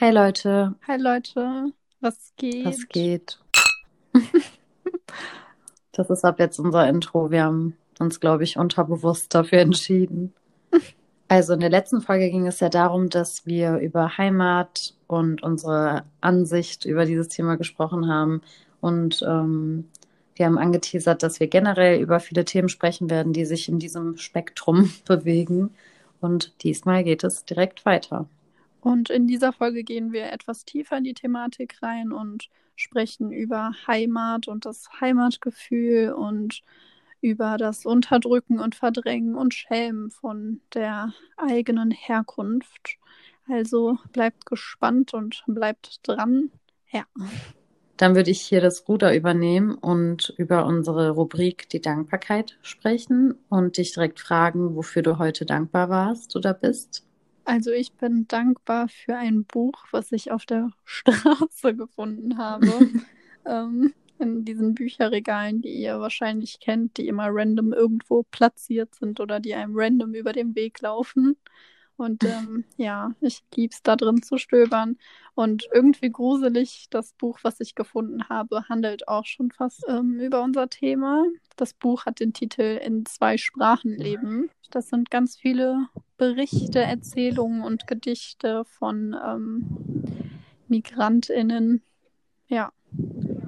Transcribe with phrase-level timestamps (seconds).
[0.00, 2.64] Hi Leute, Hi Leute, was geht?
[2.64, 3.40] was geht?
[5.90, 7.32] Das ist ab jetzt unser Intro.
[7.32, 10.32] Wir haben uns, glaube ich, unterbewusst dafür entschieden.
[11.30, 16.04] Also in der letzten Folge ging es ja darum, dass wir über Heimat und unsere
[16.22, 18.40] Ansicht über dieses Thema gesprochen haben.
[18.80, 19.88] Und ähm,
[20.36, 24.16] wir haben angeteasert, dass wir generell über viele Themen sprechen werden, die sich in diesem
[24.16, 25.74] Spektrum bewegen.
[26.22, 28.26] Und diesmal geht es direkt weiter.
[28.88, 33.72] Und in dieser Folge gehen wir etwas tiefer in die Thematik rein und sprechen über
[33.86, 36.62] Heimat und das Heimatgefühl und
[37.20, 42.96] über das Unterdrücken und Verdrängen und Schämen von der eigenen Herkunft.
[43.46, 46.50] Also bleibt gespannt und bleibt dran.
[46.90, 47.04] Ja.
[47.98, 53.76] Dann würde ich hier das Ruder übernehmen und über unsere Rubrik die Dankbarkeit sprechen und
[53.76, 57.04] dich direkt fragen, wofür du heute dankbar warst oder bist.
[57.48, 62.66] Also ich bin dankbar für ein Buch, was ich auf der Straße gefunden habe.
[63.46, 69.40] ähm, in diesen Bücherregalen, die ihr wahrscheinlich kennt, die immer random irgendwo platziert sind oder
[69.40, 71.38] die einem random über den Weg laufen.
[71.98, 74.96] Und ähm, ja, ich lieb's da drin zu stöbern.
[75.34, 80.42] Und irgendwie gruselig, das Buch, was ich gefunden habe, handelt auch schon fast ähm, über
[80.42, 81.24] unser Thema.
[81.56, 84.48] Das Buch hat den Titel In zwei Sprachen leben.
[84.70, 89.66] Das sind ganz viele Berichte, Erzählungen und Gedichte von ähm,
[90.68, 91.82] MigrantInnen.
[92.46, 92.70] Ja,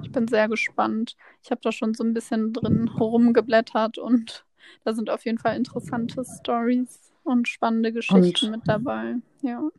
[0.03, 1.15] ich bin sehr gespannt.
[1.41, 4.45] Ich habe da schon so ein bisschen drin rumgeblättert und
[4.83, 9.15] da sind auf jeden Fall interessante Stories und spannende Geschichten Und mit dabei.
[9.41, 9.69] Ja.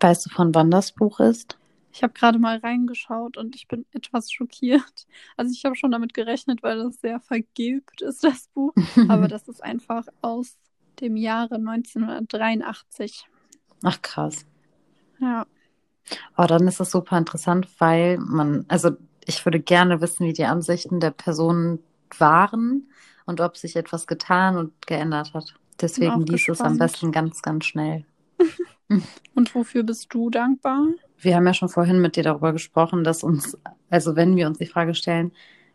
[0.00, 1.58] weißt du, von wann das Buch ist?
[1.92, 5.06] Ich habe gerade mal reingeschaut und ich bin etwas schockiert.
[5.36, 8.72] Also ich habe schon damit gerechnet, weil das sehr vergilbt ist, das Buch.
[9.08, 10.56] Aber das ist einfach aus
[11.00, 13.26] dem Jahre 1983.
[13.82, 14.46] Ach krass.
[15.20, 15.46] Ja.
[16.36, 18.92] Oh, dann ist es super interessant, weil man, also
[19.24, 21.78] ich würde gerne wissen, wie die Ansichten der Personen
[22.18, 22.90] waren
[23.26, 25.54] und ob sich etwas getan und geändert hat.
[25.82, 28.04] Deswegen auch lies es am besten ganz, ganz schnell.
[29.34, 30.86] Und wofür bist du dankbar?
[31.18, 33.58] Wir haben ja schon vorhin mit dir darüber gesprochen, dass uns,
[33.90, 35.32] also wenn wir uns die Frage stellen,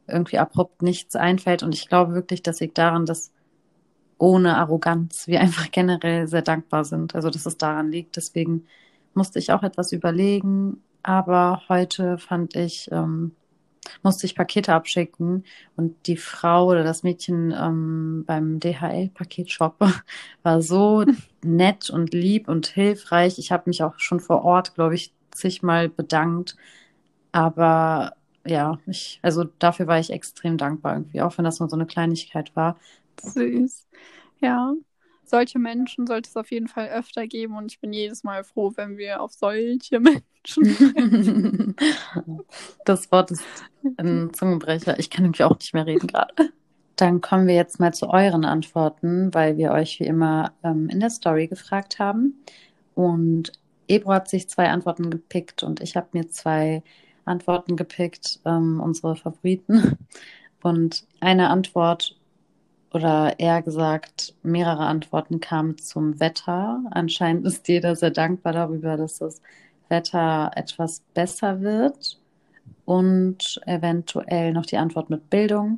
[0.08, 1.64] irgendwie abrupt nichts einfällt.
[1.64, 3.32] Und ich glaube wirklich, das liegt daran, dass
[4.18, 7.16] ohne Arroganz wir einfach generell sehr dankbar sind.
[7.16, 8.16] Also dass es daran liegt.
[8.16, 8.66] Deswegen
[9.14, 10.82] musste ich auch etwas überlegen.
[11.04, 13.32] Aber heute fand ich, ähm,
[14.04, 15.44] musste ich Pakete abschicken
[15.76, 19.76] und die Frau oder das Mädchen ähm, beim DHL-Paketshop
[20.44, 21.06] war so
[21.44, 23.40] nett und lieb und hilfreich.
[23.40, 26.56] Ich habe mich auch schon vor Ort, glaube ich, zigmal bedankt.
[27.32, 28.14] Aber
[28.46, 31.86] ja, ich, also dafür war ich extrem dankbar irgendwie, auch wenn das nur so eine
[31.86, 32.78] Kleinigkeit war.
[33.22, 33.88] Süß.
[34.42, 34.74] Ja.
[35.28, 38.72] Solche Menschen sollte es auf jeden Fall öfter geben und ich bin jedes Mal froh,
[38.76, 40.26] wenn wir auf solche Menschen.
[42.86, 43.44] Das Wort ist
[43.98, 44.98] ein Zungenbrecher.
[44.98, 46.54] Ich kann irgendwie auch nicht mehr reden gerade.
[46.96, 51.02] Dann kommen wir jetzt mal zu euren Antworten, weil wir euch wie immer ähm, in
[51.02, 52.42] der Story gefragt haben.
[52.96, 53.52] Und
[53.88, 56.82] Ebro hat sich zwei Antworten gepickt und ich habe mir zwei
[57.26, 59.98] Antworten gepickt, ähm, unsere Favoriten.
[60.64, 62.18] Und eine Antwort
[62.94, 66.84] oder eher gesagt mehrere Antworten kamen zum Wetter.
[66.92, 69.42] Anscheinend ist jeder sehr dankbar darüber, dass das
[69.90, 72.20] Wetter etwas besser wird
[72.86, 75.78] und eventuell noch die Antwort mit Bildung.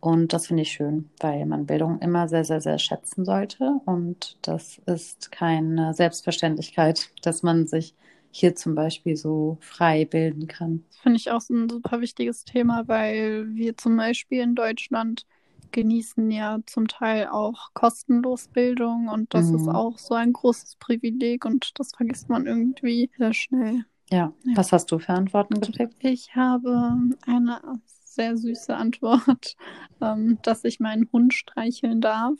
[0.00, 3.80] Und das finde ich schön, weil man Bildung immer sehr, sehr, sehr schätzen sollte.
[3.84, 7.94] Und das ist keine Selbstverständlichkeit, dass man sich
[8.30, 10.84] hier zum Beispiel so frei bilden kann.
[11.02, 15.26] Finde ich auch so ein super wichtiges Thema, weil wir zum Beispiel in Deutschland
[15.72, 19.68] genießen ja zum Teil auch kostenlos Bildung und das ist Mhm.
[19.68, 23.84] auch so ein großes Privileg und das vergisst man irgendwie sehr schnell.
[24.10, 24.56] Ja, Ja.
[24.56, 25.94] was hast du für Antworten gepickt?
[26.00, 29.56] Ich habe eine sehr süße Antwort,
[30.00, 32.38] ähm, dass ich meinen Hund streicheln darf.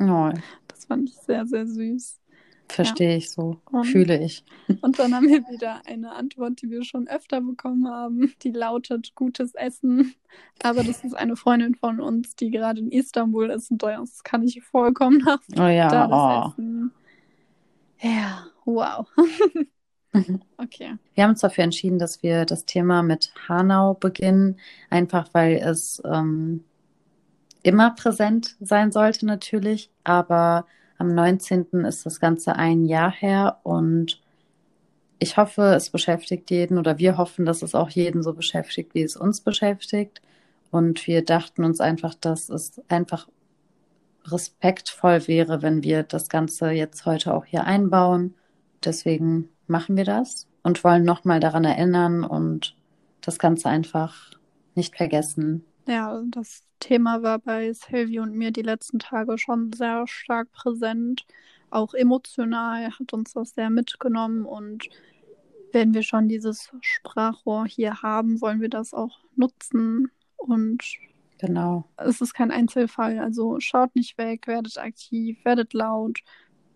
[0.00, 0.30] Oh,
[0.68, 2.18] Das fand ich sehr, sehr süß.
[2.68, 4.44] Verstehe ich so, Und- fühle ich.
[4.80, 8.32] Und dann haben wir wieder eine Antwort, die wir schon öfter bekommen haben.
[8.42, 10.14] Die lautet gutes Essen.
[10.62, 14.42] Aber das ist eine Freundin von uns, die gerade in Istanbul ist und das kann
[14.42, 16.48] ich vollkommen nach Oh ja, oh.
[16.50, 16.92] Essen.
[18.00, 19.06] Ja, wow.
[20.58, 20.96] Okay.
[21.14, 24.58] Wir haben uns dafür entschieden, dass wir das Thema mit Hanau beginnen,
[24.90, 26.64] einfach weil es ähm,
[27.62, 30.66] immer präsent sein sollte natürlich, aber
[31.02, 31.84] am 19.
[31.84, 34.22] ist das Ganze ein Jahr her und
[35.18, 39.02] ich hoffe, es beschäftigt jeden oder wir hoffen, dass es auch jeden so beschäftigt, wie
[39.02, 40.22] es uns beschäftigt.
[40.70, 43.28] Und wir dachten uns einfach, dass es einfach
[44.26, 48.34] respektvoll wäre, wenn wir das Ganze jetzt heute auch hier einbauen.
[48.84, 52.76] Deswegen machen wir das und wollen nochmal daran erinnern und
[53.22, 54.30] das Ganze einfach
[54.76, 55.64] nicht vergessen.
[55.86, 61.26] Ja, das Thema war bei Sylvie und mir die letzten Tage schon sehr stark präsent.
[61.70, 64.88] Auch emotional hat uns das sehr mitgenommen und
[65.72, 70.84] wenn wir schon dieses Sprachrohr hier haben, wollen wir das auch nutzen und
[71.38, 71.84] genau.
[71.96, 76.20] Es ist kein Einzelfall, also schaut nicht weg, werdet aktiv, werdet laut.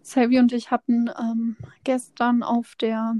[0.02, 3.16] Sylvie und ich hatten ähm, gestern auf der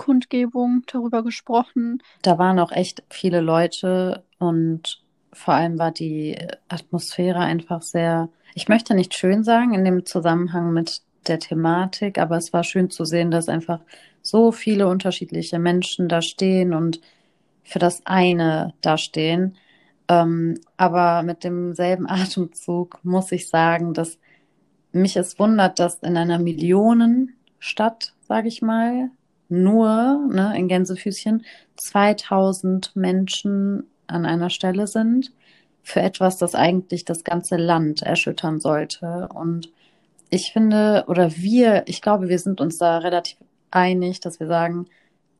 [0.00, 2.02] Kundgebung darüber gesprochen.
[2.22, 6.38] Da waren auch echt viele Leute und vor allem war die
[6.68, 12.38] Atmosphäre einfach sehr, ich möchte nicht schön sagen in dem Zusammenhang mit der Thematik, aber
[12.38, 13.80] es war schön zu sehen, dass einfach
[14.22, 17.02] so viele unterschiedliche Menschen da stehen und
[17.62, 19.58] für das eine da stehen.
[20.08, 24.18] Ähm, aber mit demselben Atemzug muss ich sagen, dass
[24.92, 29.10] mich es wundert, dass in einer Millionenstadt, sage ich mal,
[29.50, 31.44] nur ne, in Gänsefüßchen
[31.76, 35.32] 2000 Menschen an einer Stelle sind
[35.82, 39.28] für etwas, das eigentlich das ganze Land erschüttern sollte.
[39.34, 39.70] Und
[40.30, 43.38] ich finde, oder wir, ich glaube, wir sind uns da relativ
[43.70, 44.86] einig, dass wir sagen,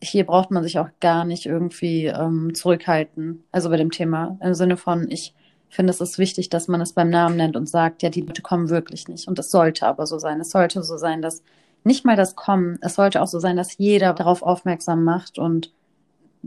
[0.03, 3.45] hier braucht man sich auch gar nicht irgendwie ähm, zurückhalten.
[3.53, 4.39] Also bei dem Thema.
[4.43, 5.35] Im Sinne von, ich
[5.69, 8.43] finde, es ist wichtig, dass man es beim Namen nennt und sagt, ja, die Leute
[8.43, 9.29] kommen wirklich nicht.
[9.29, 10.41] Und es sollte aber so sein.
[10.41, 11.43] Es sollte so sein, dass
[11.85, 15.73] nicht mal das Kommen, es sollte auch so sein, dass jeder darauf aufmerksam macht und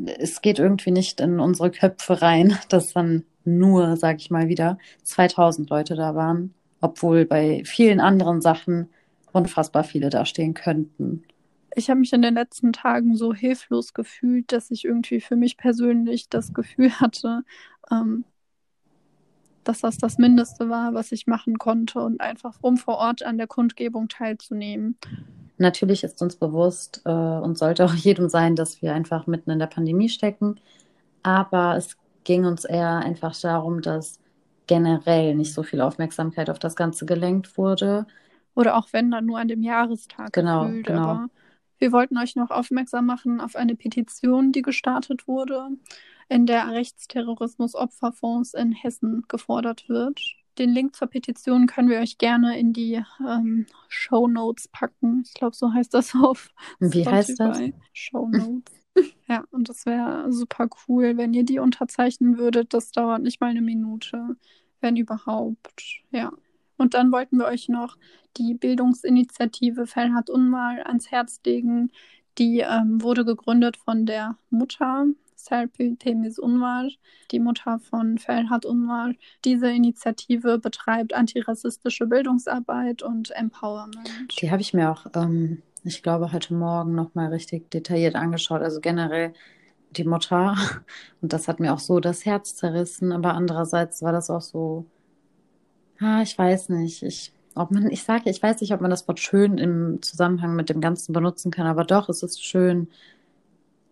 [0.05, 4.77] es geht irgendwie nicht in unsere Köpfe rein, dass dann nur, sag ich mal wieder,
[5.03, 8.89] 2000 Leute da waren, obwohl bei vielen anderen Sachen
[9.31, 11.23] unfassbar viele da stehen könnten.
[11.75, 15.57] Ich habe mich in den letzten Tagen so hilflos gefühlt, dass ich irgendwie für mich
[15.57, 17.43] persönlich das Gefühl hatte,
[17.91, 18.25] ähm,
[19.63, 23.37] dass das das Mindeste war, was ich machen konnte und einfach um vor Ort an
[23.37, 24.97] der Kundgebung teilzunehmen.
[25.57, 29.59] Natürlich ist uns bewusst äh, und sollte auch jedem sein, dass wir einfach mitten in
[29.59, 30.59] der Pandemie stecken.
[31.21, 34.19] Aber es ging uns eher einfach darum, dass
[34.67, 38.05] generell nicht so viel Aufmerksamkeit auf das Ganze gelenkt wurde.
[38.55, 40.33] Oder auch wenn dann nur an dem Jahrestag.
[40.33, 41.25] Genau, gefühlt, genau.
[41.79, 45.67] Wir wollten euch noch aufmerksam machen auf eine Petition, die gestartet wurde,
[46.29, 50.21] in der Rechtsterrorismus-Opferfonds in Hessen gefordert wird.
[50.57, 55.23] Den Link zur Petition können wir euch gerne in die ähm, Show Notes packen.
[55.25, 56.49] Ich glaube, so heißt das auf.
[56.79, 57.09] Wie Spotify.
[57.09, 57.61] heißt das?
[57.93, 58.73] Show Notes.
[59.27, 62.73] ja, und das wäre super cool, wenn ihr die unterzeichnen würdet.
[62.73, 64.35] Das dauert nicht mal eine Minute,
[64.81, 66.01] wenn überhaupt.
[66.11, 66.31] Ja.
[66.77, 67.97] Und dann wollten wir euch noch
[68.37, 71.91] die Bildungsinitiative Fellhardt Unmal ans Herz legen.
[72.37, 75.05] Die ähm, wurde gegründet von der Mutter
[75.43, 76.87] Serpil Temis Unvar,
[77.31, 79.11] die Mutter von Ferhat Unvar.
[79.43, 84.09] Diese Initiative betreibt antirassistische Bildungsarbeit und Empowerment.
[84.41, 88.61] Die habe ich mir auch, ähm, ich glaube, heute Morgen nochmal richtig detailliert angeschaut.
[88.61, 89.33] Also generell
[89.91, 90.55] die Mutter.
[91.21, 93.11] Und das hat mir auch so das Herz zerrissen.
[93.11, 94.85] Aber andererseits war das auch so,
[95.99, 97.03] ah, ich weiß nicht.
[97.03, 100.55] Ich, ob man, ich sage, ich weiß nicht, ob man das Wort schön im Zusammenhang
[100.55, 102.87] mit dem Ganzen benutzen kann, aber doch, es ist schön,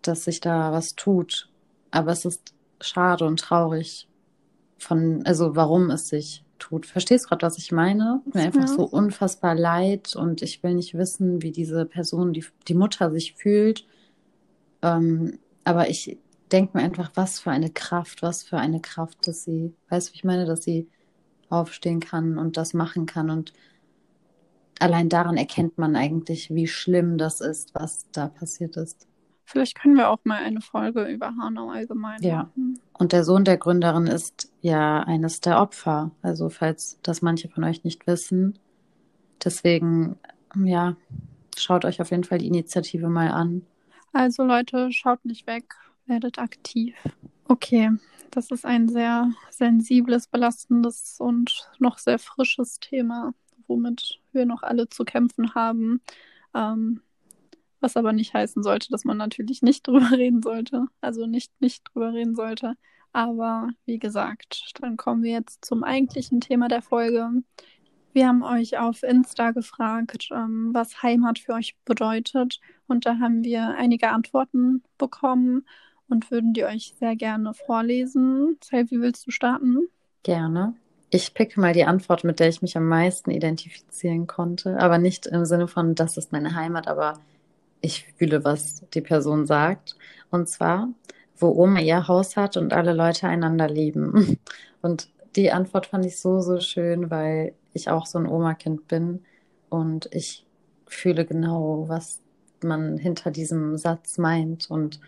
[0.01, 1.49] dass sich da was tut.
[1.91, 4.07] Aber es ist schade und traurig
[4.77, 6.85] von, also warum es sich tut.
[6.85, 8.21] Verstehst du gerade, was ich meine?
[8.33, 8.67] Mir einfach ja.
[8.67, 13.33] so unfassbar leid und ich will nicht wissen, wie diese Person, die, die Mutter sich
[13.33, 13.85] fühlt.
[14.81, 16.17] Ähm, aber ich
[16.51, 20.13] denke mir einfach, was für eine Kraft, was für eine Kraft, dass sie, weißt du,
[20.13, 20.87] ich meine, dass sie
[21.49, 23.53] aufstehen kann und das machen kann und
[24.79, 29.07] allein daran erkennt man eigentlich, wie schlimm das ist, was da passiert ist.
[29.45, 32.43] Vielleicht können wir auch mal eine Folge über Hanau allgemein ja.
[32.43, 32.79] machen.
[32.93, 36.11] Und der Sohn der Gründerin ist ja eines der Opfer.
[36.21, 38.57] Also falls das manche von euch nicht wissen.
[39.43, 40.17] Deswegen,
[40.55, 40.95] ja,
[41.57, 43.65] schaut euch auf jeden Fall die Initiative mal an.
[44.13, 46.95] Also Leute, schaut nicht weg, werdet aktiv.
[47.45, 47.91] Okay,
[48.29, 53.33] das ist ein sehr sensibles, belastendes und noch sehr frisches Thema,
[53.67, 56.01] womit wir noch alle zu kämpfen haben.
[56.53, 57.01] Ähm,
[57.81, 60.85] was aber nicht heißen sollte, dass man natürlich nicht drüber reden sollte.
[61.01, 62.75] Also nicht nicht drüber reden sollte.
[63.13, 67.29] Aber wie gesagt, dann kommen wir jetzt zum eigentlichen Thema der Folge.
[68.13, 72.59] Wir haben euch auf Insta gefragt, ähm, was Heimat für euch bedeutet.
[72.87, 75.65] Und da haben wir einige Antworten bekommen
[76.09, 78.57] und würden die euch sehr gerne vorlesen.
[78.69, 79.87] Wie willst du starten?
[80.23, 80.75] Gerne.
[81.09, 84.77] Ich picke mal die Antwort, mit der ich mich am meisten identifizieren konnte.
[84.79, 87.19] Aber nicht im Sinne von, das ist meine Heimat, aber
[87.81, 89.95] ich fühle, was die Person sagt.
[90.29, 90.89] Und zwar,
[91.37, 94.37] wo Oma ihr Haus hat und alle Leute einander lieben.
[94.83, 99.23] Und die Antwort fand ich so, so schön, weil ich auch so ein Oma-Kind bin
[99.69, 100.45] und ich
[100.87, 102.19] fühle genau, was
[102.63, 104.99] man hinter diesem Satz meint und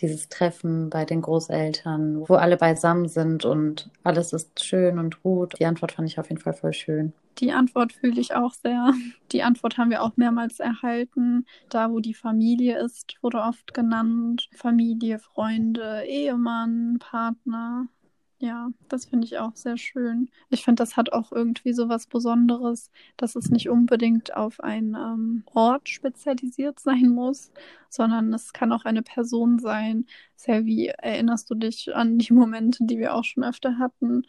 [0.00, 5.58] dieses Treffen bei den Großeltern, wo alle beisammen sind und alles ist schön und gut.
[5.58, 7.12] Die Antwort fand ich auf jeden Fall voll schön.
[7.38, 8.92] Die Antwort fühle ich auch sehr.
[9.32, 11.46] Die Antwort haben wir auch mehrmals erhalten.
[11.68, 14.48] Da, wo die Familie ist, wurde oft genannt.
[14.54, 17.86] Familie, Freunde, Ehemann, Partner.
[18.40, 20.30] Ja, das finde ich auch sehr schön.
[20.48, 24.94] Ich finde, das hat auch irgendwie so was Besonderes, dass es nicht unbedingt auf einen
[24.94, 27.50] ähm, Ort spezialisiert sein muss,
[27.88, 30.06] sondern es kann auch eine Person sein.
[30.36, 34.22] Selvi, erinnerst du dich an die Momente, die wir auch schon öfter hatten?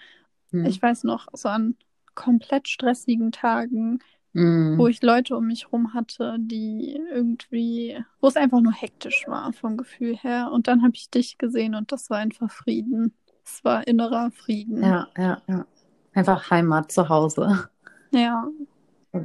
[0.50, 0.66] Hm.
[0.66, 1.75] Ich weiß noch, so an
[2.20, 4.00] komplett stressigen Tagen,
[4.34, 4.78] hm.
[4.78, 9.54] wo ich Leute um mich rum hatte, die irgendwie, wo es einfach nur hektisch war
[9.54, 10.52] vom Gefühl her.
[10.52, 13.14] Und dann habe ich dich gesehen und das war einfach Frieden.
[13.44, 14.84] Es war innerer Frieden.
[14.84, 15.66] Ja, ja, ja.
[16.14, 17.70] Einfach Heimat zu Hause.
[18.12, 18.48] Ja.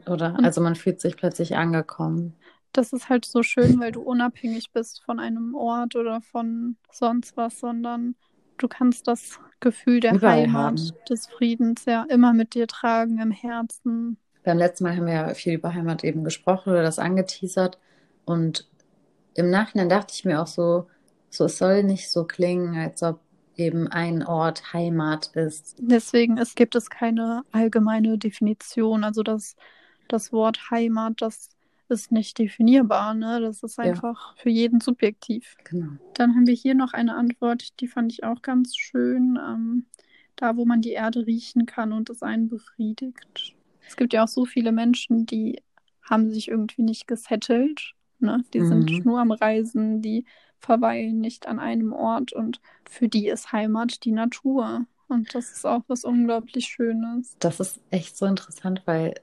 [0.07, 0.39] Oder?
[0.43, 2.35] Also man fühlt sich plötzlich angekommen.
[2.73, 7.37] Das ist halt so schön, weil du unabhängig bist von einem Ort oder von sonst
[7.37, 8.15] was, sondern
[8.59, 10.93] du kannst das Gefühl der Überall Heimat, haben.
[11.09, 14.19] des Friedens ja immer mit dir tragen im Herzen.
[14.45, 17.79] Beim letzten Mal haben wir ja viel über Heimat eben gesprochen oder das angeteasert.
[18.27, 18.69] Und
[19.35, 20.87] im Nachhinein dachte ich mir auch so,
[21.31, 23.21] so es soll nicht so klingen, als ob
[23.57, 25.77] eben ein Ort Heimat ist.
[25.79, 29.05] Deswegen es gibt es keine allgemeine Definition.
[29.05, 29.57] Also das,
[30.09, 31.51] das Wort Heimat, das
[31.95, 33.15] ist nicht definierbar.
[33.15, 33.41] Ne?
[33.41, 34.43] Das ist einfach ja.
[34.43, 35.57] für jeden subjektiv.
[35.65, 35.93] Genau.
[36.15, 39.39] Dann haben wir hier noch eine Antwort, die fand ich auch ganz schön.
[39.43, 39.87] Ähm,
[40.37, 43.55] da, wo man die Erde riechen kann und es einen befriedigt.
[43.87, 45.63] Es gibt ja auch so viele Menschen, die
[46.03, 47.93] haben sich irgendwie nicht gesettelt.
[48.19, 48.45] Ne?
[48.53, 48.69] Die mhm.
[48.69, 50.25] sind nur am Reisen, die
[50.59, 54.87] verweilen nicht an einem Ort und für die ist Heimat die Natur.
[55.09, 57.37] Und das ist auch was unglaublich Schönes.
[57.39, 59.15] Das ist echt so interessant, weil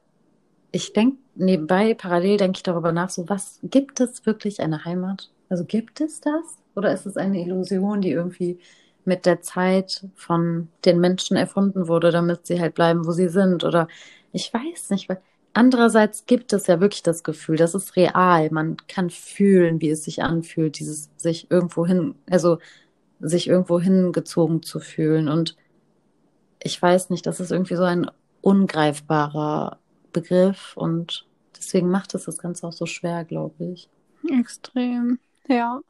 [0.71, 5.31] ich denke nebenbei, parallel denke ich darüber nach, so was gibt es wirklich eine Heimat?
[5.49, 6.57] Also gibt es das?
[6.75, 8.59] Oder ist es eine Illusion, die irgendwie
[9.03, 13.63] mit der Zeit von den Menschen erfunden wurde, damit sie halt bleiben, wo sie sind?
[13.63, 13.87] Oder
[14.31, 15.21] ich weiß nicht, weil
[15.53, 18.49] Andererseits gibt es ja wirklich das Gefühl, das ist real.
[18.51, 22.59] Man kann fühlen, wie es sich anfühlt, dieses sich irgendwo hin, also
[23.19, 25.27] sich irgendwo hingezogen zu fühlen.
[25.27, 25.57] Und
[26.63, 28.09] ich weiß nicht, das ist irgendwie so ein
[28.41, 29.80] ungreifbarer
[30.11, 31.25] Begriff und
[31.57, 33.89] deswegen macht es das Ganze auch so schwer, glaube ich.
[34.29, 35.81] Extrem, ja.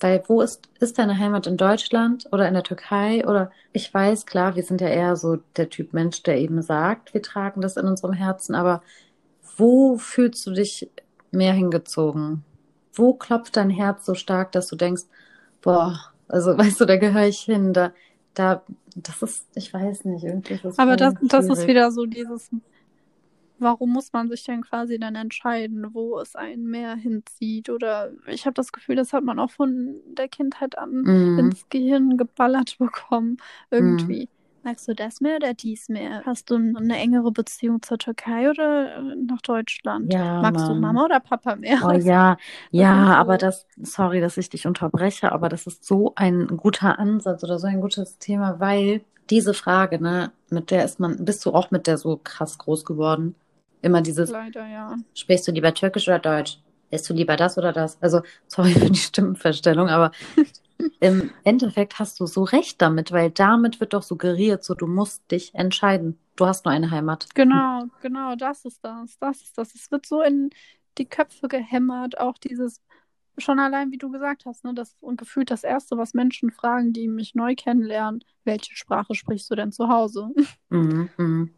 [0.00, 3.26] Weil wo ist, ist deine Heimat in Deutschland oder in der Türkei?
[3.26, 7.14] Oder ich weiß, klar, wir sind ja eher so der Typ Mensch, der eben sagt,
[7.14, 8.82] wir tragen das in unserem Herzen, aber
[9.56, 10.90] wo fühlst du dich
[11.30, 12.44] mehr hingezogen?
[12.92, 15.04] Wo klopft dein Herz so stark, dass du denkst,
[15.60, 17.92] boah, also weißt du, da gehöre ich hin, da,
[18.34, 18.62] da,
[18.96, 22.50] das ist, ich weiß nicht, irgendwie ist das Aber das, das ist wieder so dieses
[23.62, 27.70] warum muss man sich denn quasi dann entscheiden, wo es einen mehr hinzieht?
[27.70, 31.38] Oder ich habe das Gefühl, das hat man auch von der Kindheit an mm.
[31.38, 33.38] ins Gehirn geballert bekommen.
[33.70, 34.26] Irgendwie.
[34.26, 34.42] Mm.
[34.64, 36.22] Magst du das mehr oder dies mehr?
[36.24, 40.12] Hast du eine engere Beziehung zur Türkei oder äh, nach Deutschland?
[40.12, 40.74] Ja, Magst Mann.
[40.74, 41.78] du Mama oder Papa mehr?
[41.84, 42.36] Oh ja,
[42.70, 43.12] ja, so.
[43.12, 47.58] aber das, sorry, dass ich dich unterbreche, aber das ist so ein guter Ansatz oder
[47.58, 51.70] so ein gutes Thema, weil diese Frage, ne, mit der ist man, bist du auch
[51.70, 53.34] mit der so krass groß geworden?
[53.82, 54.96] Immer dieses, Leider, ja.
[55.14, 56.58] sprichst du lieber Türkisch oder Deutsch?
[56.90, 58.00] Isst du lieber das oder das?
[58.02, 60.12] Also, sorry für die Stimmenverstellung, aber
[61.00, 65.30] im Endeffekt hast du so recht damit, weil damit wird doch suggeriert, so du musst
[65.30, 66.18] dich entscheiden.
[66.36, 67.28] Du hast nur eine Heimat.
[67.34, 69.18] Genau, genau, das ist das.
[69.18, 69.74] Das ist das.
[69.74, 70.50] Es wird so in
[70.98, 72.80] die Köpfe gehämmert, auch dieses,
[73.38, 76.92] schon allein, wie du gesagt hast, ne, das und gefühlt das Erste, was Menschen fragen,
[76.92, 80.28] die mich neu kennenlernen, welche Sprache sprichst du denn zu Hause?
[80.68, 81.48] Mhm, mh.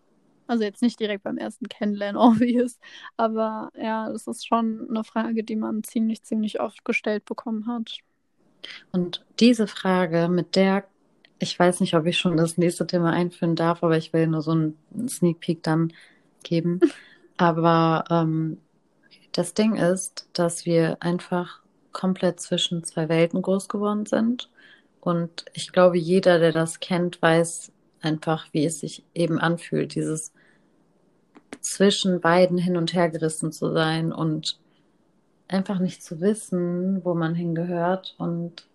[0.46, 2.78] Also jetzt nicht direkt beim ersten Kennenlernen, obvious.
[3.16, 7.98] Aber ja, das ist schon eine Frage, die man ziemlich, ziemlich oft gestellt bekommen hat.
[8.92, 10.84] Und diese Frage, mit der,
[11.38, 14.42] ich weiß nicht, ob ich schon das nächste Thema einführen darf, aber ich will nur
[14.42, 15.92] so einen Sneak Peek dann
[16.42, 16.80] geben.
[17.36, 18.58] aber ähm,
[19.32, 21.60] das Ding ist, dass wir einfach
[21.92, 24.50] komplett zwischen zwei Welten groß geworden sind.
[25.00, 27.72] Und ich glaube, jeder, der das kennt, weiß
[28.04, 30.32] einfach, wie es sich eben anfühlt, dieses
[31.60, 34.58] zwischen beiden hin und her gerissen zu sein und
[35.48, 38.66] einfach nicht zu wissen, wo man hingehört und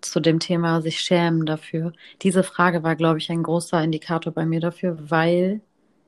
[0.00, 1.92] zu dem Thema sich schämen dafür.
[2.22, 5.60] Diese Frage war, glaube ich, ein großer Indikator bei mir dafür, weil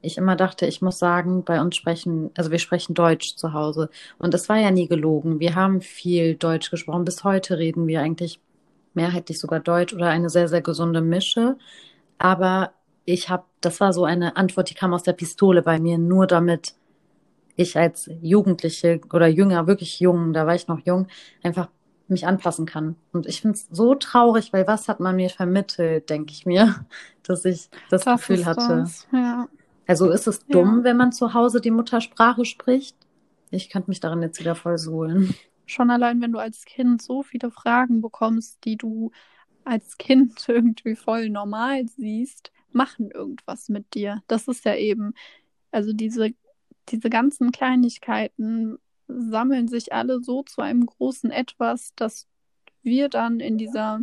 [0.02, 3.90] ich immer dachte, ich muss sagen, bei uns sprechen, also wir sprechen Deutsch zu Hause.
[4.18, 5.40] Und es war ja nie gelogen.
[5.40, 7.04] Wir haben viel Deutsch gesprochen.
[7.04, 8.40] Bis heute reden wir eigentlich
[8.94, 11.56] mehrheitlich sogar Deutsch oder eine sehr, sehr gesunde Mische.
[12.20, 12.74] Aber
[13.06, 16.26] ich habe, das war so eine Antwort, die kam aus der Pistole bei mir, nur
[16.26, 16.74] damit
[17.56, 21.08] ich als Jugendliche oder jünger, wirklich jung, da war ich noch jung,
[21.42, 21.68] einfach
[22.08, 22.96] mich anpassen kann.
[23.12, 26.84] Und ich finde es so traurig, weil was hat man mir vermittelt, denke ich mir,
[27.22, 28.80] dass ich das, das Gefühl hatte.
[28.80, 29.08] Das.
[29.12, 29.48] Ja.
[29.86, 30.84] Also ist es dumm, ja.
[30.84, 32.96] wenn man zu Hause die Muttersprache spricht?
[33.50, 35.34] Ich könnte mich darin jetzt wieder voll suhlen.
[35.64, 39.10] Schon allein, wenn du als Kind so viele Fragen bekommst, die du
[39.64, 44.22] als Kind irgendwie voll normal siehst, machen irgendwas mit dir.
[44.28, 45.14] Das ist ja eben,
[45.70, 46.30] also diese,
[46.88, 52.28] diese ganzen Kleinigkeiten sammeln sich alle so zu einem großen Etwas, dass
[52.82, 54.00] wir dann in dieser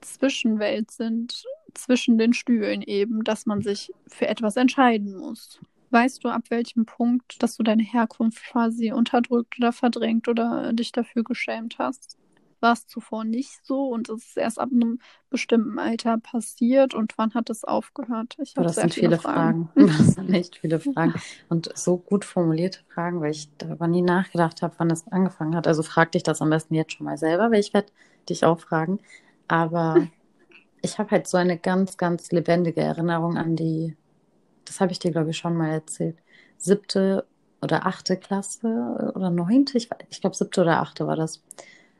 [0.00, 1.44] Zwischenwelt sind,
[1.74, 5.60] zwischen den Stühlen eben, dass man sich für etwas entscheiden muss.
[5.90, 10.92] Weißt du, ab welchem Punkt, dass du deine Herkunft quasi unterdrückt oder verdrängt oder dich
[10.92, 12.16] dafür geschämt hast?
[12.62, 15.00] War es zuvor nicht so und es ist erst ab einem
[15.30, 18.36] bestimmten Alter passiert und wann hat es aufgehört?
[18.42, 19.68] Ich habe das sind viele, viele Fragen.
[19.74, 19.88] Fragen.
[19.98, 21.14] Das sind echt viele Fragen
[21.48, 25.66] und so gut formulierte Fragen, weil ich darüber nie nachgedacht habe, wann das angefangen hat.
[25.66, 27.92] Also frag dich das am besten jetzt schon mal selber, weil ich werde
[28.28, 29.00] dich auch fragen.
[29.48, 30.06] Aber
[30.82, 33.96] ich habe halt so eine ganz, ganz lebendige Erinnerung an die
[34.64, 36.16] das habe ich dir, glaube ich, schon mal erzählt,
[36.58, 37.26] siebte
[37.60, 41.42] oder achte Klasse oder neunte, ich, ich glaube siebte oder achte war das.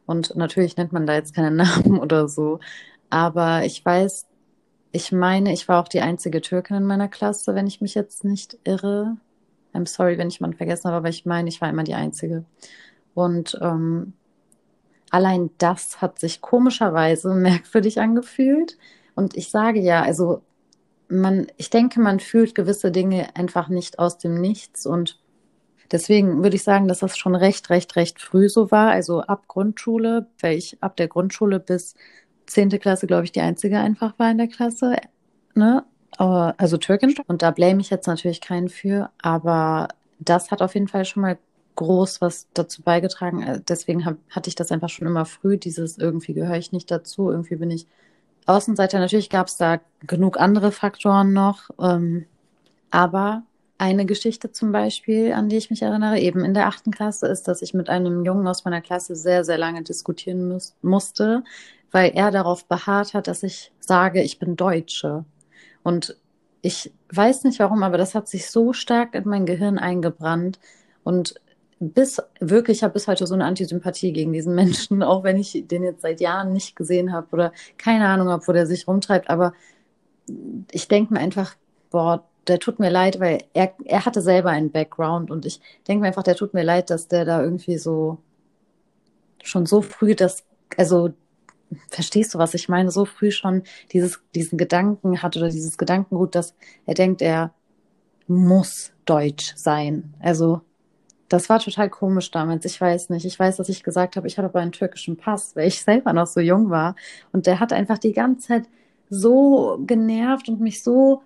[0.06, 2.61] Und natürlich nennt man da jetzt keinen Namen oder so.
[3.11, 4.26] Aber ich weiß,
[4.92, 8.25] ich meine, ich war auch die einzige Türkin in meiner Klasse, wenn ich mich jetzt
[8.25, 9.16] nicht irre.
[9.75, 12.44] I'm sorry, wenn ich jemanden vergessen habe, aber ich meine, ich war immer die Einzige.
[13.14, 14.12] Und ähm,
[15.11, 18.76] allein das hat sich komischerweise merkwürdig angefühlt.
[19.14, 20.42] Und ich sage ja, also
[21.09, 25.21] man, ich denke, man fühlt gewisse Dinge einfach nicht aus dem Nichts und
[25.92, 28.90] deswegen würde ich sagen, dass das schon recht, recht, recht früh so war.
[28.90, 31.94] Also ab Grundschule, weil ich ab der Grundschule bis
[32.46, 34.96] zehnte Klasse, glaube ich, die einzige einfach war in der Klasse,
[35.54, 35.84] ne?
[36.18, 37.14] Also Türkin.
[37.26, 41.22] Und da blame ich jetzt natürlich keinen für, aber das hat auf jeden Fall schon
[41.22, 41.38] mal
[41.76, 43.42] groß was dazu beigetragen.
[43.42, 46.90] Äh, deswegen hab, hatte ich das einfach schon immer früh, dieses irgendwie gehöre ich nicht
[46.90, 47.87] dazu, irgendwie bin ich
[48.46, 52.26] Außenseiter, natürlich gab es da genug andere Faktoren noch, ähm,
[52.90, 53.44] aber
[53.83, 57.49] eine Geschichte zum Beispiel, an die ich mich erinnere, eben in der achten Klasse, ist,
[57.49, 61.42] dass ich mit einem Jungen aus meiner Klasse sehr, sehr lange diskutieren muss, musste,
[61.90, 65.25] weil er darauf beharrt hat, dass ich sage, ich bin Deutsche.
[65.83, 66.16] Und
[66.61, 70.61] ich weiß nicht warum, aber das hat sich so stark in mein Gehirn eingebrannt.
[71.03, 71.35] Und
[71.81, 75.64] bis wirklich, ich habe bis heute so eine Antisympathie gegen diesen Menschen, auch wenn ich
[75.66, 79.29] den jetzt seit Jahren nicht gesehen habe oder keine Ahnung habe, wo der sich rumtreibt.
[79.29, 79.55] Aber
[80.71, 81.57] ich denke mir einfach,
[81.90, 86.02] boah, der tut mir leid, weil er, er hatte selber einen Background und ich denke
[86.02, 88.18] mir einfach, der tut mir leid, dass der da irgendwie so
[89.42, 90.44] schon so früh das,
[90.76, 91.11] also
[91.88, 96.35] verstehst du, was ich meine, so früh schon dieses, diesen Gedanken hat oder dieses Gedankengut,
[96.35, 96.55] dass
[96.87, 97.52] er denkt, er
[98.26, 100.14] muss deutsch sein.
[100.20, 100.61] Also
[101.28, 102.64] das war total komisch damals.
[102.66, 103.24] Ich weiß nicht.
[103.24, 106.12] Ich weiß, dass ich gesagt habe, ich habe aber einen türkischen Pass, weil ich selber
[106.12, 106.94] noch so jung war.
[107.33, 108.64] Und der hat einfach die ganze Zeit
[109.09, 111.22] so genervt und mich so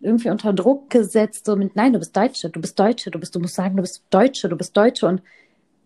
[0.00, 3.34] irgendwie unter Druck gesetzt, so mit, nein, du bist Deutsche, du bist Deutsche, du bist,
[3.34, 5.06] du musst sagen, du bist Deutsche, du bist Deutsche.
[5.06, 5.22] Und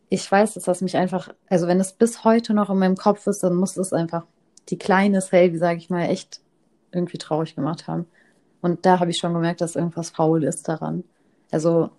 [0.09, 3.27] ich weiß, dass das mich einfach, also wenn es bis heute noch in meinem Kopf
[3.27, 4.25] ist, dann muss es einfach
[4.71, 6.41] die kleine Selvi, sage ich mal, echt
[6.93, 8.07] irgendwie traurig gemacht haben.
[8.63, 11.05] Und da habe ich schon gemerkt, dass irgendwas faul ist daran.
[11.51, 11.91] Also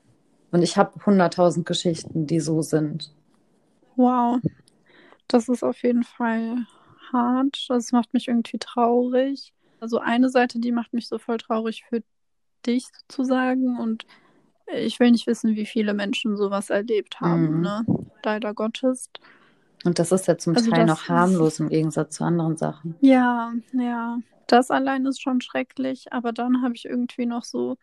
[0.55, 3.11] und ich habe hunderttausend Geschichten, die so sind.
[3.97, 4.39] Wow.
[5.27, 6.65] Das ist auf jeden Fall
[7.11, 7.65] hart.
[7.67, 9.53] Das macht mich irgendwie traurig.
[9.85, 12.01] Also eine Seite, die macht mich so voll traurig für
[12.65, 13.77] dich sozusagen.
[13.77, 14.07] Und
[14.73, 17.61] ich will nicht wissen, wie viele Menschen sowas erlebt haben, mhm.
[17.61, 17.85] ne?
[18.23, 19.11] Leider Gottes.
[19.83, 22.95] Und das ist ja zum also Teil noch harmlos im Gegensatz zu anderen Sachen.
[23.01, 24.17] Ja, ja.
[24.47, 27.77] Das allein ist schon schrecklich, aber dann habe ich irgendwie noch so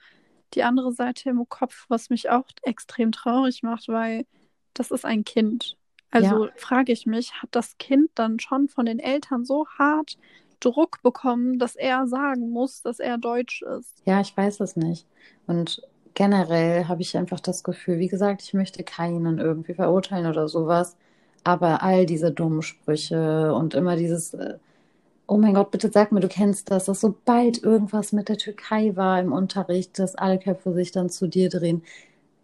[0.55, 4.27] die andere Seite im Kopf, was mich auch extrem traurig macht, weil
[4.75, 5.77] das ist ein Kind.
[6.11, 6.53] Also ja.
[6.57, 10.19] frage ich mich, hat das Kind dann schon von den Eltern so hart
[10.63, 13.95] Druck bekommen, dass er sagen muss, dass er deutsch ist?
[14.05, 15.07] Ja, ich weiß es nicht.
[15.47, 15.83] Und
[16.15, 20.97] generell habe ich einfach das Gefühl, wie gesagt, ich möchte keinen irgendwie verurteilen oder sowas.
[21.45, 24.59] Aber all diese dummen Sprüche und immer dieses, äh,
[25.27, 28.95] oh mein Gott, bitte sag mir, du kennst das, dass sobald irgendwas mit der Türkei
[28.97, 31.83] war im Unterricht, dass alle Köpfe sich dann zu dir drehen.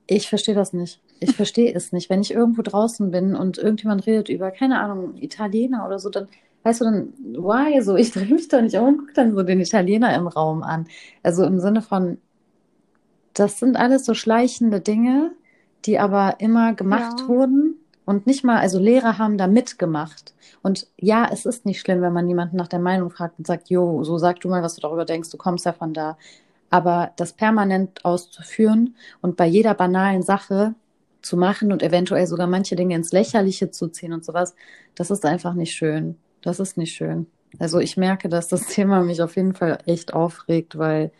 [0.06, 1.00] Ich verstehe das nicht.
[1.20, 2.10] Ich verstehe es nicht.
[2.10, 6.28] Wenn ich irgendwo draußen bin und irgendjemand redet über, keine Ahnung, Italiener oder so, dann
[6.62, 7.80] weißt du dann, why?
[7.82, 10.62] So, ich drehe mich doch nicht um und gucke dann so den Italiener im Raum
[10.62, 10.86] an.
[11.22, 12.18] Also im Sinne von,
[13.34, 15.32] das sind alles so schleichende Dinge,
[15.84, 17.28] die aber immer gemacht ja.
[17.28, 20.34] wurden und nicht mal, also Lehrer haben da mitgemacht.
[20.62, 23.70] Und ja, es ist nicht schlimm, wenn man jemanden nach der Meinung fragt und sagt,
[23.70, 26.16] jo, so sag du mal, was du darüber denkst, du kommst ja von da.
[26.70, 30.74] Aber das permanent auszuführen und bei jeder banalen Sache
[31.22, 34.54] zu machen und eventuell sogar manche Dinge ins Lächerliche zu ziehen und sowas,
[34.94, 36.16] das ist einfach nicht schön.
[36.42, 37.26] Das ist nicht schön.
[37.58, 41.12] Also ich merke, dass das Thema mich auf jeden Fall echt aufregt, weil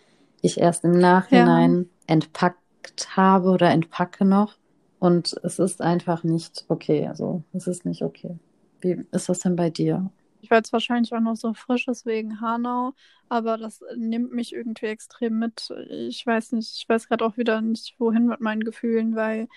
[0.43, 2.15] ich erst im Nachhinein ja.
[2.15, 4.57] entpackt habe oder entpacke noch.
[4.99, 7.07] Und es ist einfach nicht okay.
[7.07, 8.39] Also es ist nicht okay.
[8.81, 10.11] Wie ist das denn bei dir?
[10.41, 12.93] Ich war jetzt wahrscheinlich auch noch so frisch, deswegen Hanau,
[13.29, 15.73] aber das nimmt mich irgendwie extrem mit.
[15.89, 19.49] Ich weiß nicht, ich weiß gerade auch wieder nicht, wohin mit meinen Gefühlen, weil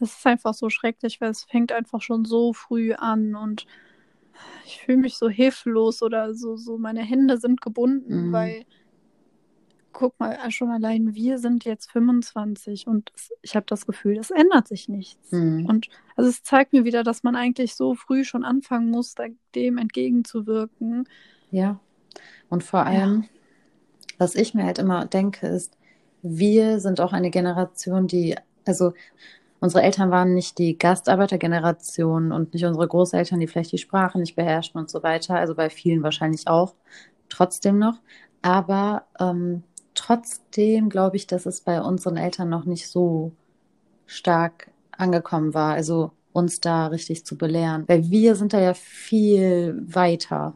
[0.00, 3.66] es ist einfach so schrecklich, weil es fängt einfach schon so früh an und
[4.66, 8.32] ich fühle mich so hilflos oder so, so meine Hände sind gebunden, mhm.
[8.32, 8.64] weil
[9.92, 14.66] guck mal, schon allein wir sind jetzt 25 und ich habe das Gefühl, es ändert
[14.66, 15.30] sich nichts.
[15.30, 15.66] Mhm.
[15.66, 19.14] Und also es zeigt mir wieder, dass man eigentlich so früh schon anfangen muss,
[19.54, 21.08] dem entgegenzuwirken.
[21.50, 21.78] Ja.
[22.48, 23.28] Und vor allem, ja.
[24.18, 25.76] was ich mir halt immer denke, ist,
[26.22, 28.92] wir sind auch eine Generation, die, also
[29.62, 34.34] unsere Eltern waren nicht die Gastarbeitergeneration und nicht unsere Großeltern, die vielleicht die Sprache nicht
[34.34, 35.36] beherrschten und so weiter.
[35.36, 36.74] Also bei vielen wahrscheinlich auch
[37.28, 38.00] trotzdem noch.
[38.42, 39.62] Aber ähm,
[39.94, 43.30] trotzdem glaube ich, dass es bei unseren Eltern noch nicht so
[44.06, 45.74] stark angekommen war.
[45.74, 47.84] Also uns da richtig zu belehren.
[47.86, 50.54] Weil wir sind da ja viel weiter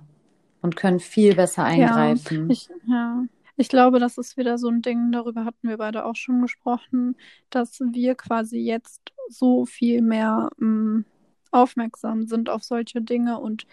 [0.63, 2.49] und können viel besser eingreifen.
[2.49, 3.23] Ja, ich, ja.
[3.57, 7.17] Ich glaube, das ist wieder so ein Ding, darüber hatten wir beide auch schon gesprochen,
[7.51, 11.05] dass wir quasi jetzt so viel mehr mh, mm,
[11.53, 13.67] aufmerksam sind auf solche Dinge und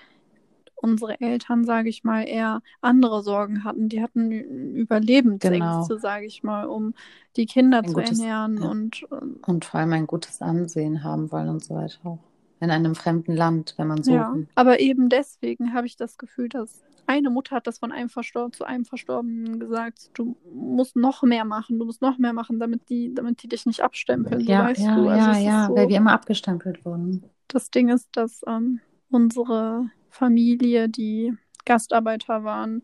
[0.75, 3.87] unsere Eltern, sage ich mal, eher andere Sorgen hatten.
[3.87, 5.99] Die hatten Überlebensängste, genau.
[5.99, 6.93] sage ich mal, um
[7.37, 8.69] die Kinder ein zu gutes, ernähren ja.
[8.69, 9.03] und,
[9.47, 12.19] und vor allem ein gutes Ansehen haben wollen und so weiter auch.
[12.63, 14.13] In einem fremden Land, wenn man so.
[14.13, 18.07] Ja, aber eben deswegen habe ich das Gefühl, dass eine Mutter hat das von einem
[18.07, 22.59] Verstorben zu einem Verstorbenen gesagt, du musst noch mehr machen, du musst noch mehr machen,
[22.59, 24.39] damit die, damit die dich nicht abstempeln.
[24.39, 25.09] Ja, weißt ja, du.
[25.09, 27.25] Also ja, ja, so, weil wir immer abgestempelt wurden.
[27.49, 31.33] Das Ding ist, dass ähm, unsere Familie, die
[31.65, 32.83] Gastarbeiter waren,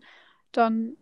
[0.52, 0.98] dann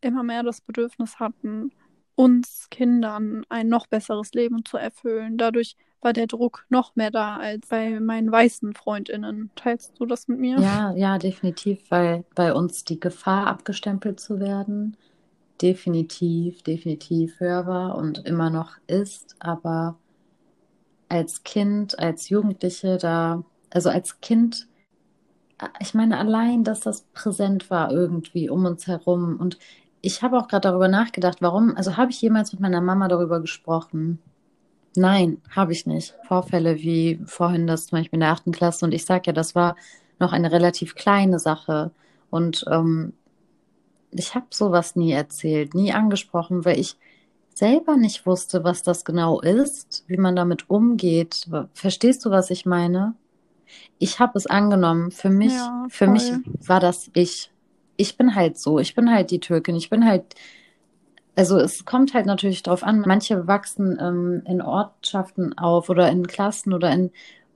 [0.00, 1.72] immer mehr das Bedürfnis hatten,
[2.14, 5.36] uns Kindern ein noch besseres Leben zu erfüllen.
[5.36, 9.50] Dadurch war der Druck noch mehr da als bei meinen weißen Freundinnen.
[9.56, 10.60] Teilst du das mit mir?
[10.60, 14.96] Ja, ja, definitiv, weil bei uns die Gefahr, abgestempelt zu werden,
[15.60, 19.34] definitiv, definitiv höher war und immer noch ist.
[19.38, 19.98] Aber
[21.08, 24.68] als Kind, als Jugendliche, da, also als Kind,
[25.80, 29.36] ich meine, allein, dass das präsent war irgendwie um uns herum.
[29.38, 29.58] Und
[30.00, 33.40] ich habe auch gerade darüber nachgedacht, warum, also habe ich jemals mit meiner Mama darüber
[33.40, 34.18] gesprochen?
[34.96, 36.14] Nein, habe ich nicht.
[36.26, 38.84] Vorfälle wie vorhin das zum Beispiel in der achten Klasse.
[38.84, 39.76] Und ich sage ja, das war
[40.20, 41.90] noch eine relativ kleine Sache.
[42.30, 43.12] Und ähm,
[44.12, 46.96] ich habe sowas nie erzählt, nie angesprochen, weil ich
[47.54, 51.48] selber nicht wusste, was das genau ist, wie man damit umgeht.
[51.72, 53.14] Verstehst du, was ich meine?
[53.98, 55.10] Ich habe es angenommen.
[55.10, 56.32] Für mich, ja, für mich
[56.66, 57.50] war das ich.
[57.96, 58.78] Ich bin halt so.
[58.78, 59.76] Ich bin halt die Türkin.
[59.76, 60.34] Ich bin halt
[61.36, 63.02] also es kommt halt natürlich drauf an.
[63.06, 67.10] Manche wachsen ähm, in Ortschaften auf oder in Klassen oder in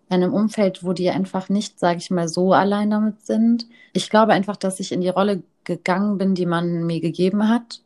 [0.09, 3.67] einem Umfeld, wo die einfach nicht, sage ich mal, so allein damit sind.
[3.93, 7.83] Ich glaube einfach, dass ich in die Rolle gegangen bin, die man mir gegeben hat.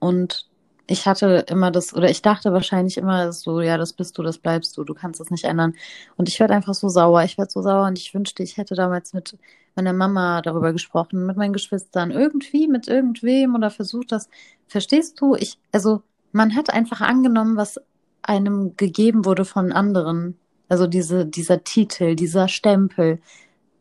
[0.00, 0.48] Und
[0.86, 4.38] ich hatte immer das, oder ich dachte wahrscheinlich immer so, ja, das bist du, das
[4.38, 5.74] bleibst du, du kannst es nicht ändern.
[6.16, 8.74] Und ich werde einfach so sauer, ich werde so sauer und ich wünschte, ich hätte
[8.74, 9.38] damals mit
[9.76, 14.28] meiner Mama darüber gesprochen, mit meinen Geschwistern, irgendwie mit irgendwem oder versucht das.
[14.66, 15.34] Verstehst du?
[15.34, 17.80] Ich, also man hat einfach angenommen, was
[18.22, 20.38] einem gegeben wurde von anderen.
[20.68, 23.20] Also diese, dieser Titel, dieser Stempel.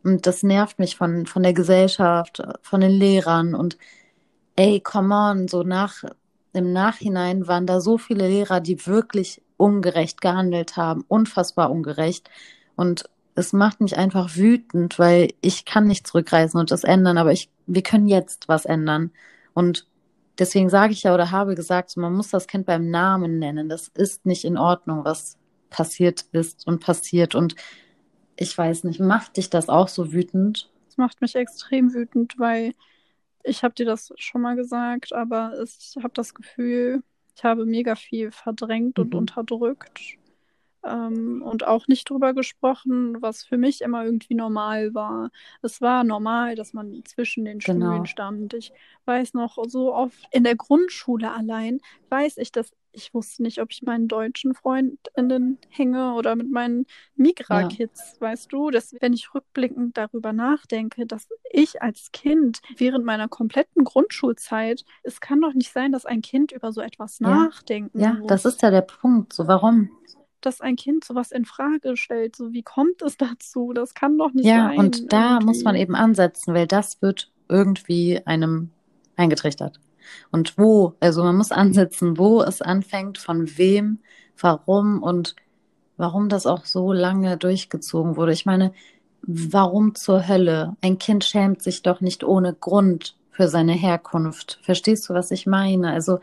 [0.03, 3.77] Und das nervt mich von, von der Gesellschaft, von den Lehrern und
[4.55, 6.03] ey, come on, so nach,
[6.53, 12.29] im Nachhinein waren da so viele Lehrer, die wirklich ungerecht gehandelt haben, unfassbar ungerecht.
[12.75, 17.31] Und es macht mich einfach wütend, weil ich kann nicht zurückreisen und das ändern, aber
[17.31, 19.11] ich, wir können jetzt was ändern.
[19.53, 19.87] Und
[20.39, 23.69] deswegen sage ich ja oder habe gesagt, man muss das Kind beim Namen nennen.
[23.69, 25.37] Das ist nicht in Ordnung, was
[25.69, 27.35] passiert ist und passiert.
[27.35, 27.55] Und
[28.35, 30.69] ich weiß nicht, macht dich das auch so wütend?
[30.89, 32.73] Es macht mich extrem wütend, weil
[33.43, 37.03] ich habe dir das schon mal gesagt, aber ich habe das Gefühl,
[37.35, 39.19] ich habe mega viel verdrängt und mhm.
[39.19, 40.17] unterdrückt
[40.83, 45.29] ähm, und auch nicht drüber gesprochen, was für mich immer irgendwie normal war.
[45.61, 48.05] Es war normal, dass man zwischen den Stühlen Genau.
[48.05, 48.53] stand.
[48.53, 48.71] Ich
[49.05, 53.71] weiß noch, so oft in der Grundschule allein weiß ich, dass ich wusste nicht, ob
[53.71, 58.69] ich meinen deutschen Freundinnen hänge oder mit meinen Migra-Kids, weißt du?
[58.69, 65.21] Dass, wenn ich rückblickend darüber nachdenke, dass ich als Kind während meiner kompletten Grundschulzeit, es
[65.21, 67.27] kann doch nicht sein, dass ein Kind über so etwas Ja.
[67.29, 69.31] nachdenken Ja, muss das ist ja der Punkt.
[69.31, 69.89] So, warum?
[70.45, 72.35] Dass ein Kind sowas in Frage stellt.
[72.35, 73.73] So, wie kommt es dazu?
[73.73, 74.77] Das kann doch nicht Ja, sein.
[74.77, 75.81] und da muss man irgendwie.
[75.81, 78.71] eben ansetzen, weil das wird irgendwie einem
[79.15, 79.79] eingetrichtert.
[80.31, 83.99] Und wo, also man muss ansetzen, wo es anfängt, von wem,
[84.39, 85.35] warum und
[85.97, 88.33] warum das auch so lange durchgezogen wurde.
[88.33, 88.73] Ich meine,
[89.21, 90.75] warum zur Hölle?
[90.81, 94.59] Ein Kind schämt sich doch nicht ohne Grund für seine Herkunft.
[94.63, 95.91] Verstehst du, was ich meine?
[95.91, 96.19] Also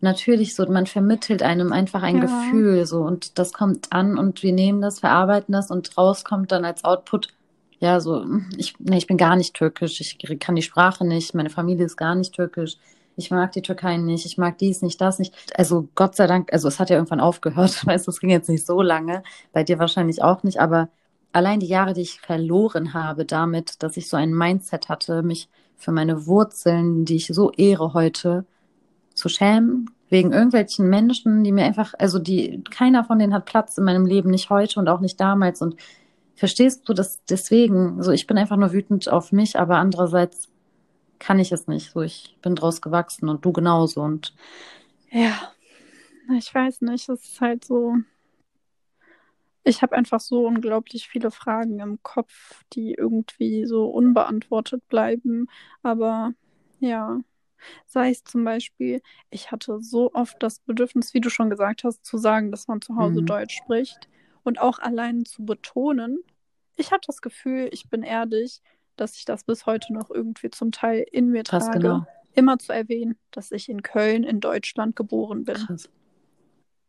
[0.00, 2.22] natürlich so, man vermittelt einem einfach ein Ja.
[2.22, 6.52] Gefühl so und das kommt an und wir nehmen das, verarbeiten das und raus kommt
[6.52, 7.28] dann als Output,
[7.80, 8.24] ja, so,
[8.56, 11.96] ich, nee, ich bin gar nicht türkisch, ich kann die Sprache nicht, meine Familie ist
[11.96, 12.76] gar nicht türkisch,
[13.16, 15.34] ich mag die Türkei nicht, ich mag dies nicht, das nicht.
[15.58, 18.48] Also Gott sei Dank, also es hat ja irgendwann aufgehört, weißt du, es ging jetzt
[18.48, 20.88] nicht so lange, bei dir wahrscheinlich auch nicht, aber
[21.32, 25.48] allein die Jahre, die ich verloren habe damit, dass ich so ein Mindset hatte, mich
[25.76, 28.44] für meine Wurzeln, die ich so ehre heute,
[29.20, 33.78] zu schämen, wegen irgendwelchen Menschen, die mir einfach, also die, keiner von denen hat Platz
[33.78, 35.62] in meinem Leben, nicht heute und auch nicht damals.
[35.62, 35.76] Und
[36.36, 38.02] verstehst du das deswegen?
[38.02, 40.48] So, ich bin einfach nur wütend auf mich, aber andererseits
[41.20, 41.92] kann ich es nicht.
[41.92, 44.02] So, ich bin draus gewachsen und du genauso.
[44.02, 44.34] Und
[45.10, 45.52] Ja,
[46.38, 47.96] ich weiß nicht, es ist halt so.
[49.64, 55.48] Ich habe einfach so unglaublich viele Fragen im Kopf, die irgendwie so unbeantwortet bleiben.
[55.82, 56.32] Aber
[56.80, 57.20] ja,
[57.86, 62.04] sei es zum Beispiel, ich hatte so oft das Bedürfnis, wie du schon gesagt hast,
[62.04, 63.26] zu sagen, dass man zu Hause Mhm.
[63.26, 64.08] Deutsch spricht
[64.44, 66.18] und auch allein zu betonen.
[66.76, 68.60] Ich habe das Gefühl, ich bin ehrlich,
[68.96, 72.06] dass ich das bis heute noch irgendwie zum Teil in mir krass, trage, genau.
[72.34, 75.56] immer zu erwähnen, dass ich in Köln in Deutschland geboren bin.
[75.56, 75.88] Krass.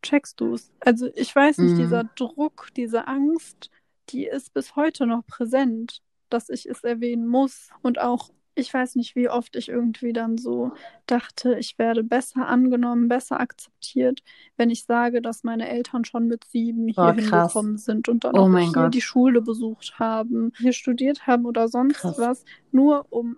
[0.02, 0.72] Checkst du es?
[0.80, 1.78] Also ich weiß nicht, Mhm.
[1.78, 3.70] dieser Druck, diese Angst,
[4.10, 7.70] die ist bis heute noch präsent, dass ich es erwähnen muss.
[7.82, 10.72] Und auch, ich weiß nicht, wie oft ich irgendwie dann so
[11.08, 14.22] dachte, ich werde besser angenommen, besser akzeptiert,
[14.58, 17.54] wenn ich sage, dass meine Eltern schon mit sieben hier krass.
[17.54, 18.94] hingekommen sind und dann Oh auch hier Gott.
[18.94, 22.18] die Schule besucht haben, hier studiert haben oder sonst Krass.
[22.18, 23.38] was, nur um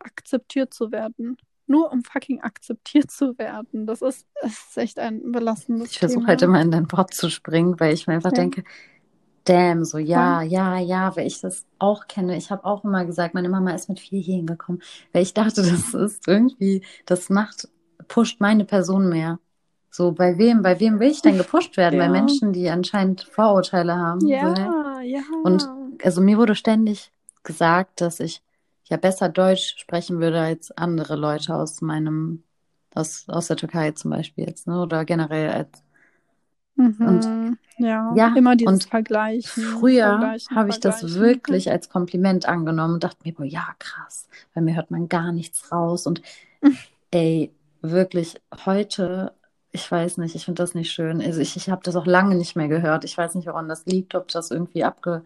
[0.00, 1.36] akzeptiert zu werden.
[1.66, 3.86] Nur um fucking akzeptiert zu werden.
[3.86, 6.28] Das ist, das ist echt ein belastendes Ich versuche Thema.
[6.28, 8.38] halt immer in dein Wort zu springen, weil ich mir einfach Ja.
[8.38, 8.64] denke,
[9.48, 10.78] damn, so ja, Ja.
[10.78, 12.36] ja, weil ich das auch kenne.
[12.36, 14.82] Ich habe auch immer gesagt, meine Mama ist mit vier hier hingekommen,
[15.12, 17.68] weil ich dachte, das ist irgendwie, das macht,
[18.08, 19.38] pusht meine Person mehr.
[19.90, 21.98] So, bei wem, bei wem will ich denn gepusht werden?
[21.98, 22.10] Bei Ja.
[22.10, 24.20] Menschen, die anscheinend Vorurteile haben.
[24.20, 24.28] So?
[24.28, 25.22] Ja, ja.
[25.42, 25.66] Und
[26.04, 27.10] also mir wurde ständig
[27.42, 28.42] gesagt, dass ich
[28.84, 32.42] ja besser Deutsch sprechen würde als andere Leute aus meinem,
[32.94, 34.80] aus, aus der Türkei zum Beispiel jetzt, ne?
[34.82, 35.82] Oder generell als
[36.78, 37.58] Mhm.
[37.78, 39.62] ja, Ja, immer dieses und Vergleichen.
[39.62, 44.60] Früher habe ich das wirklich als Kompliment angenommen und dachte mir, boah, ja, krass, bei
[44.60, 46.06] mir hört man gar nichts raus.
[46.06, 46.22] Und
[47.10, 49.32] ey, wirklich heute,
[49.72, 51.20] ich weiß nicht, ich finde das nicht schön.
[51.20, 53.04] Also ich, ich habe das auch lange nicht mehr gehört.
[53.04, 55.22] Ich weiß nicht, woran das liegt, ob das irgendwie abge,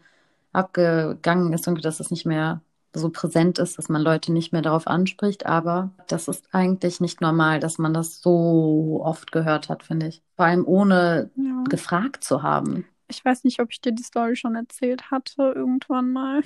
[0.53, 2.61] abgegangen ist, irgendwie, dass es nicht mehr
[2.95, 5.47] so präsent ist, dass man Leute nicht mehr darauf anspricht.
[5.47, 10.23] Aber das ist eigentlich nicht normal, dass man das so oft gehört hat, finde ich.
[10.37, 11.65] Vor allem ohne Ja.
[11.69, 12.85] gefragt zu haben.
[13.09, 16.41] Ich weiß nicht, ob ich dir die Story schon erzählt hatte irgendwann mal,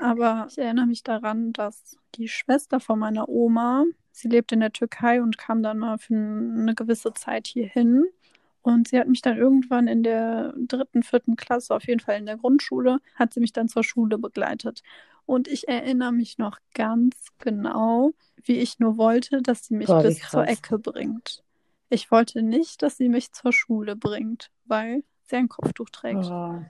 [0.00, 4.72] aber ich erinnere mich daran, dass die Schwester von meiner Oma, sie lebt in der
[4.72, 8.04] Türkei und kam dann mal für eine gewisse Zeit hierhin.
[8.62, 12.26] Und sie hat mich dann irgendwann in der dritten, vierten Klasse, auf jeden Fall in
[12.26, 14.82] der Grundschule, hat sie mich dann zur Schule begleitet.
[15.26, 20.02] Und ich erinnere mich noch ganz genau, wie ich nur wollte, dass sie mich Boah,
[20.02, 20.48] bis zur krass.
[20.58, 21.42] Ecke bringt.
[21.88, 26.24] Ich wollte nicht, dass sie mich zur Schule bringt, weil sie ein Kopftuch trägt.
[26.24, 26.60] Oh.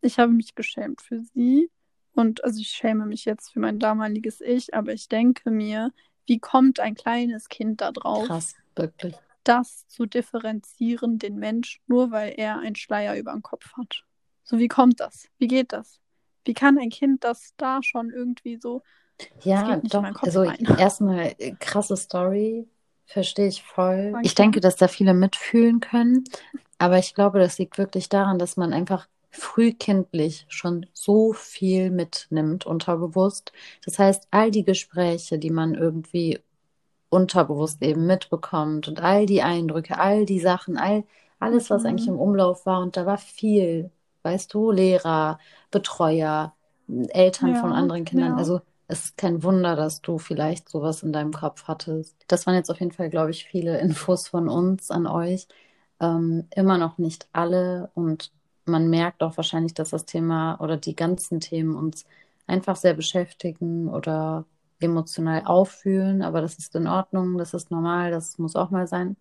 [0.00, 1.70] Ich habe mich geschämt für sie
[2.12, 5.92] und also ich schäme mich jetzt für mein damaliges Ich, aber ich denke mir,
[6.26, 9.16] wie kommt ein kleines Kind da drauf, Krass, wirklich.
[9.44, 14.04] das zu differenzieren, den Mensch, nur weil er einen Schleier über dem Kopf hat?
[14.44, 15.28] So, wie kommt das?
[15.38, 16.00] Wie geht das?
[16.44, 18.82] Wie kann ein Kind das da schon irgendwie so?
[19.42, 20.22] Ja, doch.
[20.22, 20.44] Also
[20.76, 22.68] erstmal äh, krasse Story,
[23.06, 24.12] verstehe ich voll.
[24.12, 24.28] Danke.
[24.28, 26.24] Ich denke, dass da viele mitfühlen können,
[26.78, 32.66] aber ich glaube, das liegt wirklich daran, dass man einfach frühkindlich schon so viel mitnimmt,
[32.66, 33.52] unterbewusst.
[33.84, 36.40] Das heißt, all die Gespräche, die man irgendwie
[37.10, 41.04] unterbewusst eben mitbekommt und all die Eindrücke, all die Sachen, all,
[41.40, 41.88] alles, was Mhm.
[41.88, 42.80] eigentlich im Umlauf war.
[42.82, 43.90] Und da war viel,
[44.28, 45.38] weißt du, Lehrer,
[45.70, 46.54] Betreuer,
[47.10, 48.34] Eltern von Ja, anderen Kindern.
[48.34, 48.38] ja.
[48.38, 52.16] Also es ist kein Wunder, dass du vielleicht sowas in deinem Kopf hattest.
[52.28, 55.46] Das waren jetzt auf jeden Fall, glaube ich, viele Infos von uns an euch.
[56.00, 58.32] Ähm, immer noch nicht alle und
[58.66, 62.04] man merkt auch wahrscheinlich, dass das Thema oder die ganzen Themen uns
[62.46, 64.44] einfach sehr beschäftigen oder
[64.80, 69.16] emotional auffühlen, aber das ist in Ordnung, das ist normal, das muss auch mal sein.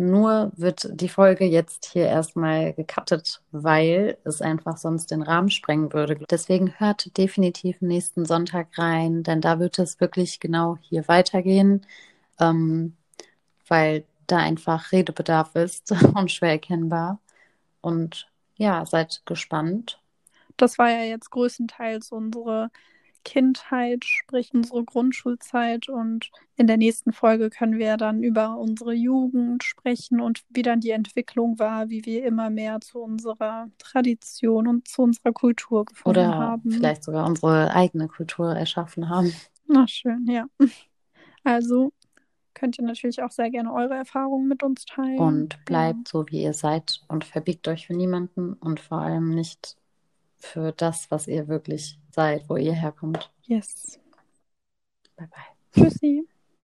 [0.00, 5.92] Nur wird die Folge jetzt hier erstmal gecuttet, weil es einfach sonst den Rahmen sprengen
[5.92, 6.20] würde.
[6.30, 11.84] Deswegen hört definitiv nächsten Sonntag rein, denn da wird es wirklich genau hier weitergehen,
[12.38, 12.96] ähm,
[13.66, 17.18] weil da einfach Redebedarf ist und schwer erkennbar.
[17.80, 20.00] Und ja, seid gespannt.
[20.56, 22.70] Das war ja jetzt größtenteils unsere
[23.24, 25.88] Kindheit, sprich unsere Grundschulzeit.
[25.88, 30.80] Und in der nächsten Folge können wir dann über unsere Jugend sprechen und wie dann
[30.80, 36.18] die Entwicklung war, wie wir immer mehr zu unserer Tradition und zu unserer Kultur gefunden
[36.18, 36.70] Oder haben.
[36.70, 39.32] vielleicht sogar unsere eigene Kultur erschaffen haben.
[39.66, 40.46] Na schön, ja.
[41.44, 41.92] Also
[42.52, 45.18] könnt ihr natürlich auch sehr gerne eure Erfahrungen mit uns teilen.
[45.18, 49.76] Und bleibt so, wie ihr seid und verbiegt euch für niemanden und vor allem nicht
[50.38, 53.30] für das, was ihr wirklich seid, wo ihr herkommt.
[53.42, 53.98] Yes.
[55.16, 55.82] Bye bye.
[55.84, 56.26] Tschüssi.